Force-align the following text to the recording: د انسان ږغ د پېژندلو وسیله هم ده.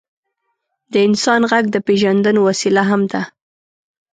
د 0.91 0.93
انسان 1.07 1.41
ږغ 1.51 1.65
د 1.73 1.77
پېژندلو 1.87 2.39
وسیله 2.49 2.83
هم 2.89 3.01
ده. 3.11 3.21